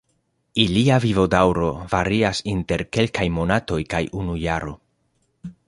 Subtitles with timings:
[0.61, 4.75] Ilia vivodaŭro varias inter kelkaj monatoj kaj unu jaro.